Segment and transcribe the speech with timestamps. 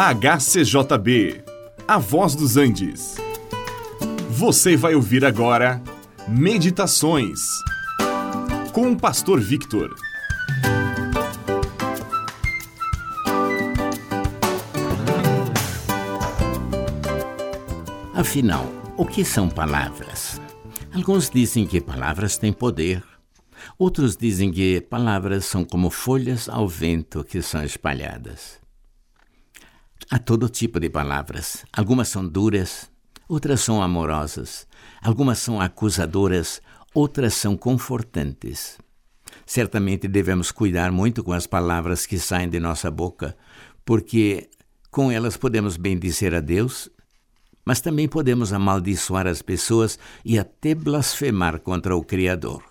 [0.00, 1.42] HCJB,
[1.88, 3.16] A Voz dos Andes.
[4.30, 5.82] Você vai ouvir agora
[6.28, 7.40] Meditações
[8.72, 9.92] com o Pastor Victor.
[18.14, 20.40] Afinal, o que são palavras?
[20.94, 23.02] Alguns dizem que palavras têm poder.
[23.76, 28.67] Outros dizem que palavras são como folhas ao vento que são espalhadas.
[30.10, 31.66] Há todo tipo de palavras.
[31.70, 32.90] Algumas são duras,
[33.28, 34.66] outras são amorosas,
[35.02, 36.62] algumas são acusadoras,
[36.94, 38.78] outras são confortantes.
[39.44, 43.36] Certamente devemos cuidar muito com as palavras que saem de nossa boca,
[43.84, 44.48] porque
[44.90, 46.88] com elas podemos bendizer a Deus,
[47.62, 52.64] mas também podemos amaldiçoar as pessoas e até blasfemar contra o Criador.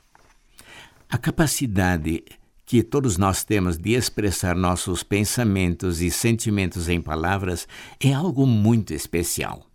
[1.08, 2.24] A capacidade
[2.68, 7.66] que todos nós temos de expressar nossos pensamentos e sentimentos em palavras
[7.98, 9.66] é algo muito especial.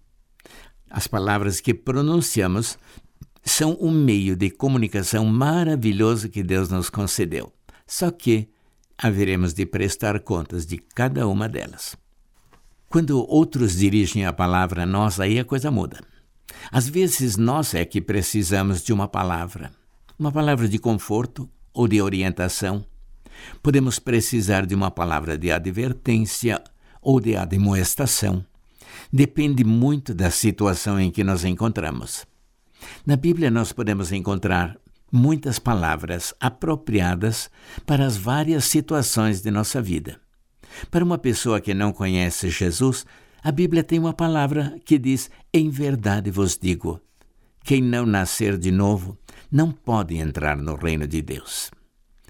[0.90, 2.78] As palavras que pronunciamos
[3.42, 7.50] são um meio de comunicação maravilhoso que Deus nos concedeu.
[7.86, 8.50] Só que
[8.98, 11.96] haveremos de prestar contas de cada uma delas.
[12.90, 15.98] Quando outros dirigem a palavra a nós, aí a coisa muda.
[16.70, 19.72] Às vezes nós é que precisamos de uma palavra,
[20.18, 22.84] uma palavra de conforto, ou de orientação.
[23.62, 26.62] Podemos precisar de uma palavra de advertência
[27.00, 28.44] ou de admoestação.
[29.12, 32.26] Depende muito da situação em que nos encontramos.
[33.06, 34.76] Na Bíblia, nós podemos encontrar
[35.10, 37.50] muitas palavras apropriadas
[37.86, 40.20] para as várias situações de nossa vida.
[40.90, 43.04] Para uma pessoa que não conhece Jesus,
[43.42, 47.00] a Bíblia tem uma palavra que diz: Em verdade vos digo,
[47.64, 49.18] quem não nascer de novo
[49.52, 51.70] não pode entrar no reino de Deus.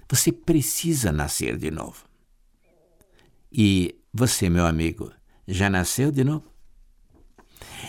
[0.09, 2.03] Você precisa nascer de novo.
[3.49, 5.09] E você, meu amigo,
[5.47, 6.51] já nasceu de novo?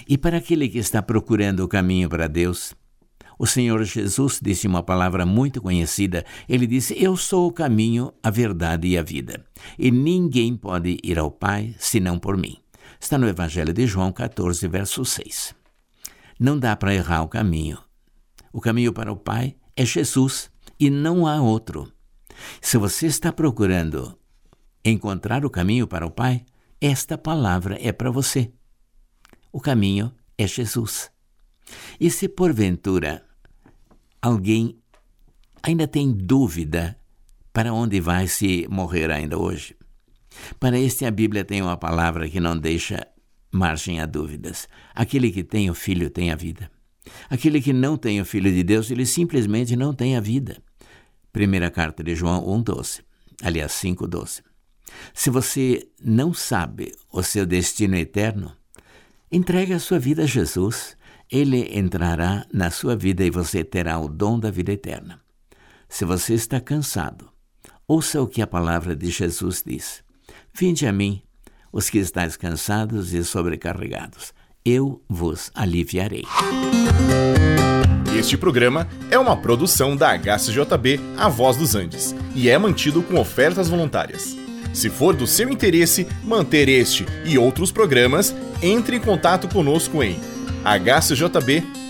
[0.09, 2.75] E para aquele que está procurando o caminho para Deus,
[3.37, 6.25] o Senhor Jesus disse uma palavra muito conhecida.
[6.49, 9.45] Ele disse: Eu sou o caminho, a verdade e a vida.
[9.77, 12.57] E ninguém pode ir ao Pai senão por mim.
[13.01, 15.55] Está no Evangelho de João 14, verso 6.
[16.39, 17.84] Não dá para errar o caminho.
[18.55, 20.49] O caminho para o Pai é Jesus
[20.79, 21.93] e não há outro.
[22.61, 24.17] Se você está procurando
[24.85, 26.47] encontrar o caminho para o Pai,
[26.81, 28.53] esta palavra é para você.
[29.53, 31.11] O caminho é Jesus.
[31.99, 33.27] E se porventura
[34.23, 34.79] alguém
[35.61, 36.97] ainda tem dúvida
[37.53, 39.77] para onde vai se morrer ainda hoje,
[40.61, 43.05] para este a Bíblia tem uma palavra que não deixa
[43.51, 44.69] margem a dúvidas.
[44.95, 46.71] Aquele que tem o filho tem a vida.
[47.29, 50.63] Aquele que não tem o filho de Deus, ele simplesmente não tem a vida.
[51.33, 53.03] Primeira carta de João 1:12.
[53.43, 54.43] Aliás, 5:12.
[55.13, 58.55] Se você não sabe o seu destino eterno,
[59.31, 60.97] entregue a sua vida a Jesus.
[61.31, 65.21] Ele entrará na sua vida e você terá o dom da vida eterna.
[65.89, 67.29] Se você está cansado,
[67.89, 70.05] ouça o que a palavra de Jesus diz.
[70.53, 71.23] Vinde a mim,
[71.73, 74.33] os que estáis cansados e sobrecarregados.
[74.67, 76.25] Eu vos aliviarei.
[78.19, 83.21] Este programa é uma produção da HCJB A Voz dos Andes e é mantido com
[83.21, 84.35] ofertas voluntárias.
[84.73, 90.19] Se for do seu interesse manter este e outros programas, entre em contato conosco em
[90.65, 91.85] hcjb.com.br.